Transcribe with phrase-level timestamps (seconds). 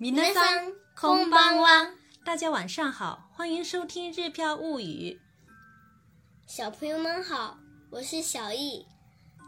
[0.00, 1.90] 米皆さんこんばんは。
[2.24, 5.12] 大家晚上好，欢迎收听《日飘物语》。
[6.46, 7.58] 小朋友们好，
[7.90, 8.86] 我是小易。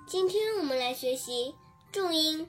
[0.07, 1.55] 今天我们来学习
[1.93, 2.49] 重音。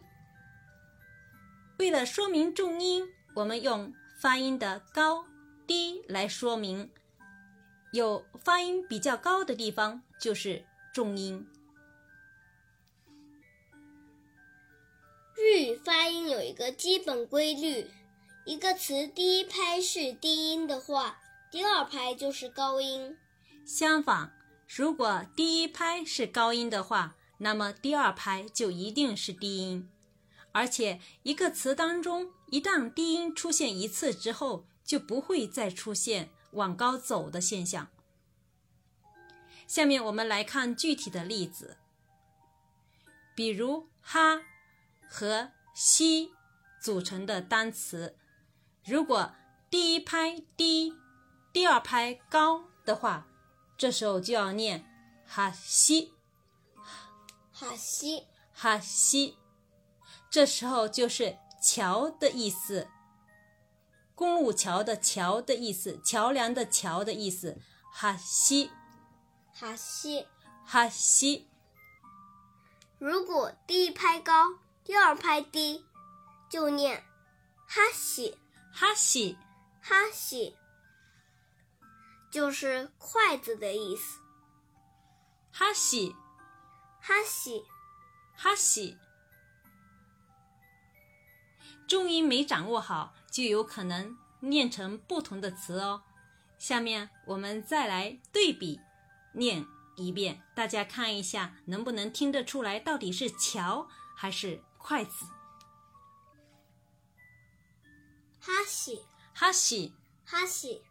[1.78, 5.26] 为了说明重音，我们用发音的高
[5.68, 6.90] 低来说明。
[7.92, 10.64] 有发音比较高的地方就是
[10.94, 11.46] 重音。
[15.36, 17.90] 日语发音有一个基本规律：
[18.45, 21.19] 一个词第一拍是低音的话，
[21.51, 23.17] 第二拍就是高音；
[23.65, 24.35] 相反，
[24.69, 29.91] 如果第一拍是高音的话，那么第二拍就一定是低音。
[30.53, 37.89] 而且，一个词当中一旦低音出现一次之后，就不会再出现往高走的现象。
[39.67, 41.79] 下面我们来看具体的例子，
[43.35, 44.43] 比如“哈”
[45.09, 46.33] 和“西”
[46.79, 48.15] 组成的单词。
[48.85, 49.33] 如果
[49.71, 50.93] 第一拍低，
[51.55, 53.27] 第二拍高的话，
[53.79, 54.85] 这时候就要念
[55.27, 56.13] 哈西，
[57.51, 59.39] 哈西，哈西。
[60.31, 62.89] 这时候就是桥的意思，
[64.15, 67.57] 公路桥的桥的意思，桥梁的桥的意思，
[67.91, 68.71] 哈西，
[69.55, 70.27] 哈西，
[70.67, 71.49] 哈西。
[72.99, 75.87] 如果第一拍高，第二拍低，
[76.51, 77.03] 就念
[77.67, 78.39] 哈西。
[78.77, 79.39] 哈西，
[79.81, 80.57] 哈西，
[82.29, 84.19] 就是筷子的意思。
[85.53, 86.11] 哈西，
[87.01, 87.63] 哈西，
[88.35, 88.99] 哈西，
[91.87, 96.03] 重音没掌握好，就有可能念成不同的词哦。
[96.59, 98.81] 下面我们再来对比
[99.35, 99.65] 念
[99.97, 105.34] 一遍，大家看一下能不能听得出来到底是桥还是筷子。
[108.47, 109.95] 哈西，哈西，
[110.27, 110.83] 哈西，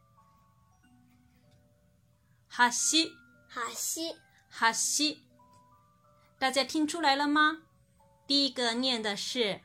[2.50, 3.14] 哈西，
[3.48, 4.16] 哈西，
[4.50, 5.22] 哈西，
[6.40, 7.62] 大家听出来了吗？
[8.26, 9.62] 第一个念的是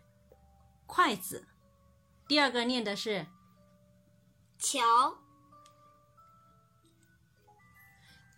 [0.85, 1.47] 筷子，
[2.27, 3.27] 第二个念的是
[4.59, 4.81] 桥。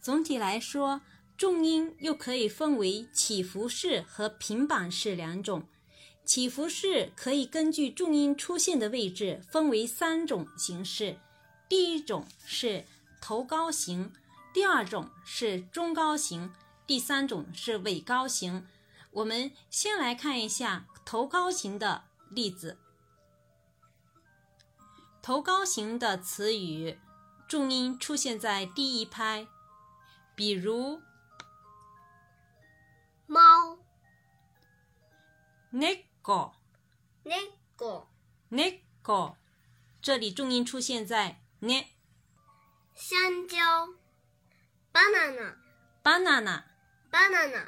[0.00, 1.00] 总体来说，
[1.36, 5.68] 重音又可以分为起伏式和平板式两种。
[6.30, 11.18] 起伏式可以根据重音出现的位置分为三种形式：
[11.68, 12.84] 第一种是
[13.20, 14.12] 头高型，
[14.54, 16.52] 第二种是中高型，
[16.86, 18.64] 第三种是尾高型。
[19.10, 22.78] 我们先来看一下头高型的例子。
[25.20, 27.00] 头高型的词语
[27.48, 29.48] 重音出现在第一拍，
[30.36, 31.00] 比如
[33.26, 33.40] 猫、
[35.72, 36.09] ne。
[36.22, 36.48] g o
[37.24, 37.34] l e
[37.78, 38.04] g g
[38.50, 38.82] l e g g
[39.12, 39.36] o
[40.02, 41.70] 这里重音出现在呢，
[42.94, 43.58] 香蕉
[44.92, 47.64] ，banana，banana，banana。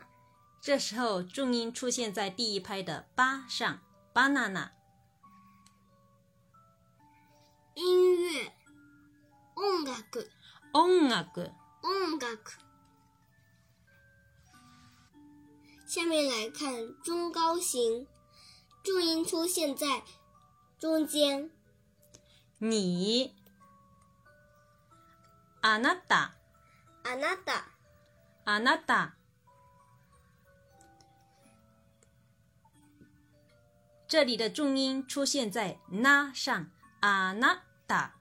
[0.60, 3.80] 这时候重音出现在第一拍的八上
[4.14, 4.70] ，banana。
[7.74, 8.44] 音乐，
[9.54, 9.88] 音，音，
[11.10, 12.24] 音，音，音。
[15.86, 18.06] 下面来看中高型。
[18.83, 20.03] 重音出现在
[20.79, 21.49] 中间。
[22.59, 23.35] 你，
[25.61, 26.31] あなた，
[27.03, 27.65] あなた，
[28.45, 29.13] あなた。
[34.07, 36.71] 这里的重音出现在那上。
[36.99, 38.15] あなた、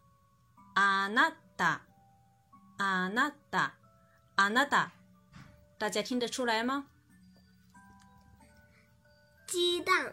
[0.75, 1.81] あなた、
[2.77, 3.75] あなた、
[4.37, 4.91] あなた，
[5.79, 6.87] 大家听得出来吗？
[9.47, 10.13] 鸡蛋、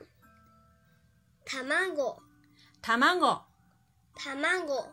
[1.51, 2.19] タマゴ、
[2.83, 3.41] タマゴ、
[4.15, 4.85] タマゴ。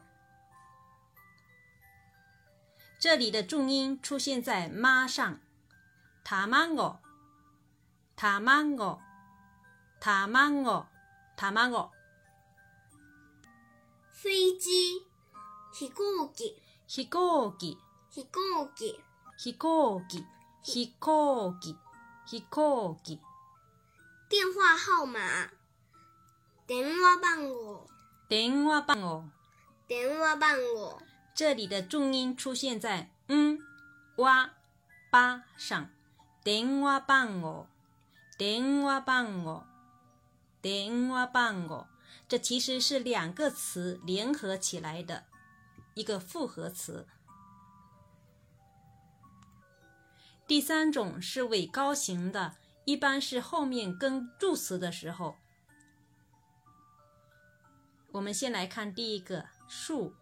[2.98, 5.38] 这里的重音出现在妈”上。
[6.24, 6.96] タマゴ、
[8.16, 9.00] タマゴ、
[10.00, 10.86] タマゴ、
[11.36, 11.92] タマゴ。
[14.14, 15.04] 飞机、
[15.74, 16.56] 飛行機、
[16.88, 17.78] 飛行機、
[18.10, 19.04] 飛行機、
[19.36, 20.02] 飛行
[20.64, 21.76] 機、
[22.24, 23.20] 飛行機。
[24.30, 25.20] 电话号码。
[26.68, 26.92] 电话
[27.22, 27.88] 号我。
[28.28, 29.30] 电话号我。
[29.88, 30.46] 电话号
[30.76, 31.00] 我。
[31.36, 33.60] 这里的重音出现在“嗯
[34.18, 34.50] ”“哇
[35.12, 35.92] ”“吧”上。
[36.44, 37.68] 电话号我。
[38.36, 39.68] 电话号我。
[40.60, 41.88] 电话号我。
[42.28, 45.26] 这其实是两个词联合起来的
[45.94, 47.06] 一个复合词。
[50.48, 55.36] 第三种是尾高型的，一般是后面跟助词的时候。
[58.16, 60.16] 我们先来看第一个树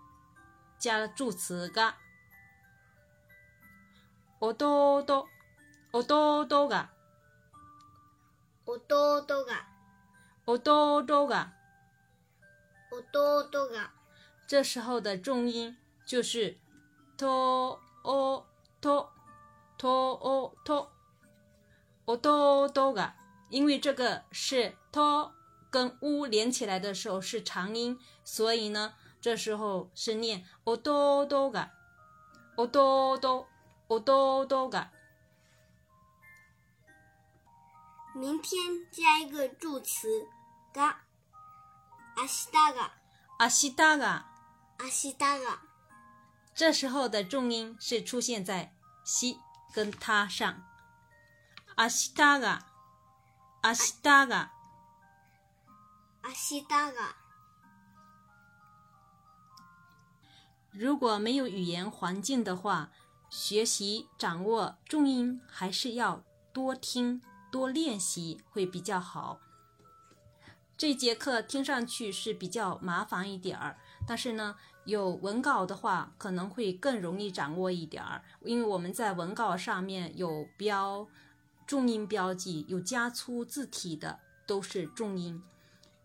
[0.80, 1.94] 加了助词个
[4.40, 5.28] o d o d o
[5.92, 6.90] o d o d o 噶。
[8.69, 9.67] 弟が
[10.45, 11.53] 弟が。
[12.91, 13.91] 弟が
[14.47, 15.75] 这时候的重音
[16.05, 16.55] 就是
[17.17, 18.45] とお
[18.79, 19.09] と
[19.77, 20.91] とおと
[22.05, 23.13] 弟が，
[23.49, 25.31] 因为这个是と
[25.71, 31.71] 跟乌连起来的时候是长音，所以呢，这时候是念弟が
[32.55, 34.91] 弟弟が。
[38.15, 40.07] 明天加一个助词
[40.73, 40.97] が
[42.15, 42.93] 明日が
[43.39, 44.25] 明日が，
[44.79, 45.59] 明日が
[46.53, 48.73] 这时候的重音是出现在
[49.03, 49.39] 西
[49.73, 50.63] 跟它上。
[51.77, 52.61] 明日が，
[53.61, 54.51] 明日が。
[56.23, 57.15] 明日が
[60.71, 62.89] 如果没有语言环境的话，
[63.29, 66.23] 学习掌握重音还是要
[66.53, 69.40] 多听、 多练习会比较好。
[70.76, 73.76] 这节课听上去是比较麻烦一点儿，
[74.06, 74.56] 但是呢，
[74.86, 81.06] 有文稿的话可能会更容易掌握一点儿，因为我们在文稿上面有标
[81.66, 85.42] 重音标记，有加粗字体的都是重音。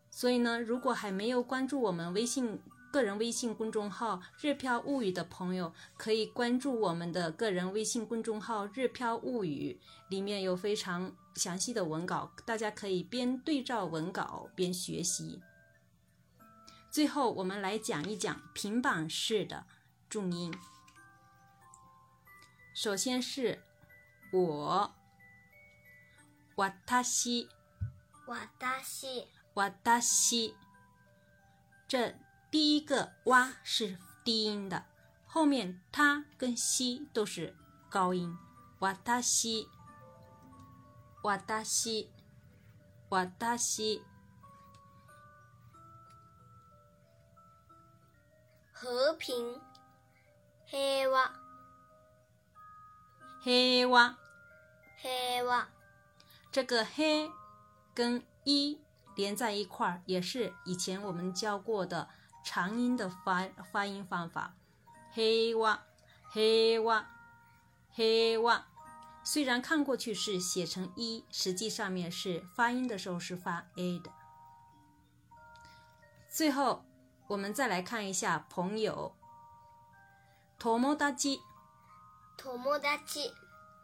[0.09, 2.59] 所以呢，如果还没有关注我们微信
[2.91, 11.15] 个人微信公众号“日飘物语”的朋友，可以关注我们的个人微信公众号“日飘物语”，里面有非常。
[11.35, 15.41] 详细的文稿，大家可以边对照文稿边学习。
[16.89, 19.65] 最后，我们来讲一讲平板式的
[20.09, 20.53] 重音。
[22.73, 23.61] 首先是
[24.31, 24.95] 我，
[26.55, 27.49] 瓦た西，
[28.27, 30.55] 瓦た西，瓦た西。
[31.87, 32.15] 这
[32.49, 34.85] 第一个“哇”是低音的，
[35.27, 37.53] 后面“他”跟“西”都是
[37.89, 38.37] 高音。
[38.79, 39.67] 瓦た西。
[41.25, 42.11] 我达西，
[43.09, 44.03] 我达西，
[48.71, 49.59] 和平，
[50.67, 51.33] 黑娃
[53.41, 54.15] 黑娃
[55.01, 55.67] 黑娃，
[56.51, 57.31] 这个黑
[57.95, 58.79] 跟一
[59.15, 62.07] 连在一块儿，也是以前我们教过的
[62.43, 64.53] 长音的发发音方法。
[65.11, 65.85] 黑哇，
[66.31, 67.03] 黑哇，
[67.89, 68.67] 黑哇。
[69.27, 74.11] 虽然看过去是写成一实际上面是发音的时候是发 a 的
[76.29, 76.85] 最后
[77.27, 79.15] 我们再来看一下朋友
[80.59, 81.41] 托姆达奇
[82.37, 83.33] 托姆达奇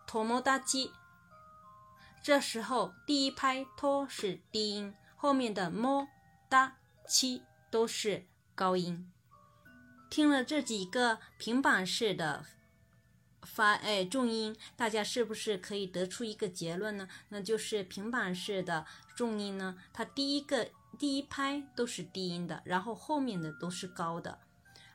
[0.05, 0.93] 托姆达奇
[2.21, 6.07] 这时候第一拍托是低音后面的莫
[6.49, 6.77] 大
[7.07, 7.41] 七
[7.71, 9.11] 都是高音
[10.07, 12.45] 听了这几个平板式的
[13.43, 17.07] 发哎重音，大家是不是可以得出一个结论呢？
[17.29, 24.39] 那就是平板式的重音呢，它第一个第一拍都是低音的，然后后面的都是高的。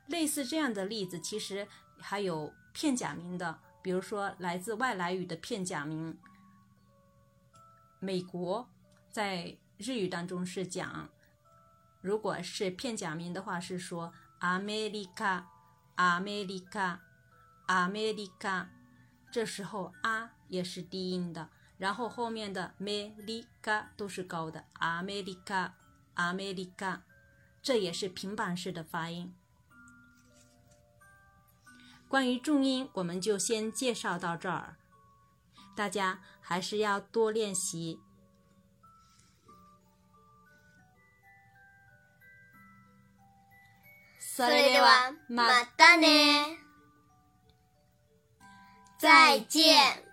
[0.07, 1.67] 类似这样的例子，其实
[1.99, 6.17] 还有片假名的，比如说来自外来语的片假名。
[7.99, 8.69] 美国
[9.11, 11.09] 在日语当中是讲，
[12.01, 16.99] 如果是片假名的话，是说 “America”，“America”。
[17.66, 18.66] “America”、“America”、“America”，
[19.30, 27.00] 这时候啊也是低音的，然后后面的 “America” 都是高的，“America”、“America”，
[27.62, 29.34] 这也是平板式的发音。
[32.08, 34.76] 关于重音，我们就先介绍到这儿，
[35.74, 38.00] 大家还是要多练习。
[44.20, 46.58] それではまたね。
[48.97, 50.06] 再见。